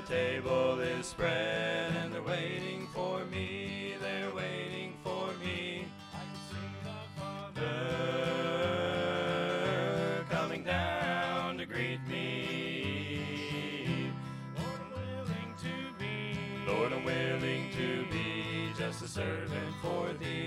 [0.00, 3.94] table is spread and they're waiting for me.
[4.00, 5.84] They're waiting for me.
[6.14, 7.60] I can see the Father
[10.30, 14.10] coming down to greet me.
[14.56, 16.38] Lord, I'm willing to be.
[16.66, 20.41] Lord, I'm willing to be just a servant for thee.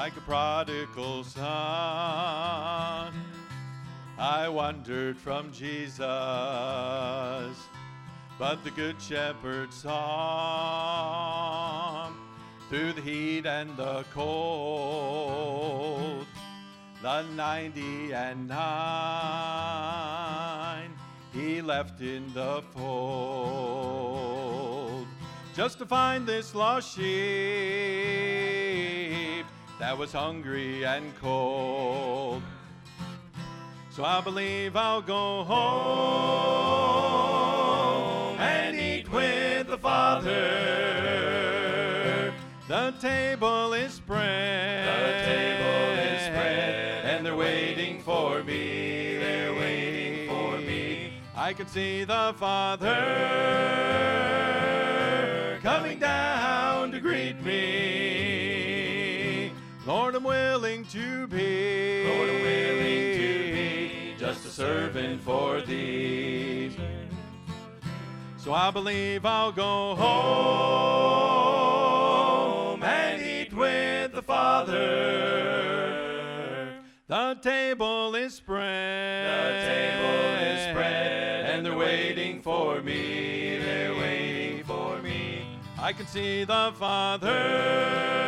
[0.00, 1.42] Like a prodigal son.
[4.18, 5.98] I wandered from Jesus,
[8.38, 10.00] but the Good Shepherd saw
[12.70, 16.24] through the heat and the cold,
[17.02, 18.58] the ninety and nine
[21.34, 24.16] he left in the fold,
[25.54, 28.09] just to find this lost sheep
[29.80, 32.42] that was hungry and cold.
[33.88, 35.58] So I believe I'll go home
[38.38, 40.28] and eat with the Father.
[42.68, 44.86] The table is spread.
[44.86, 49.16] The table is spread, And they're waiting for me.
[49.16, 51.14] They're waiting for me.
[51.34, 52.98] I can see the Father
[55.62, 58.19] coming down to greet me.
[59.90, 62.04] Lord, I'm willing to be.
[62.06, 66.70] Lord, I'm willing to be just a servant for thee.
[68.36, 70.10] So I believe I'll go home
[72.84, 74.78] and eat with the Father.
[77.08, 79.26] The table is spread.
[79.26, 83.58] The table is spread, and they're waiting for me.
[83.58, 85.58] They're waiting for me.
[85.80, 88.20] I can see the Father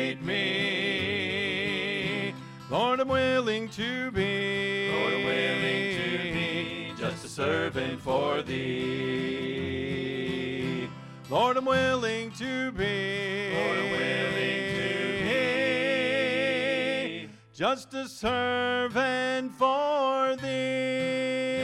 [0.00, 1.90] down me.
[2.70, 4.90] Lord, I'm willing to be.
[4.92, 8.60] Lord, I'm willing to be just a servant for thee.
[11.28, 13.52] Lord, I'm willing to be.
[13.54, 14.90] Lord, I'm willing to
[17.24, 21.59] be just a servant for thee.